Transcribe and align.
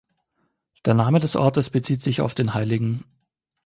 Der 0.85 0.95
Name 0.95 1.19
des 1.19 1.35
Ortes 1.35 1.69
bezieht 1.69 2.01
sich 2.01 2.21
auf 2.21 2.33
den 2.33 2.55
hl. 2.55 3.01